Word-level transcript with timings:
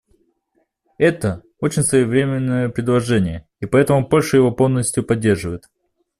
Это— 0.97 1.43
очень 1.59 1.83
своевременное 1.83 2.69
предложение, 2.69 3.47
и 3.59 3.67
поэтому 3.67 4.03
Польша 4.09 4.37
его 4.37 4.51
полностью 4.51 5.03
поддерживает. 5.03 5.69